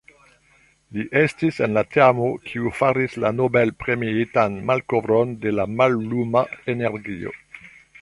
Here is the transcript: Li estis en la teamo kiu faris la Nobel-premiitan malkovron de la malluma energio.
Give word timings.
Li 0.95 1.03
estis 1.19 1.59
en 1.65 1.75
la 1.79 1.83
teamo 1.97 2.31
kiu 2.47 2.73
faris 2.79 3.19
la 3.25 3.33
Nobel-premiitan 3.41 4.59
malkovron 4.73 5.39
de 5.45 5.57
la 5.61 5.71
malluma 5.79 6.47
energio. 6.77 7.41